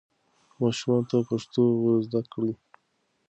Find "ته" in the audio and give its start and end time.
1.09-1.17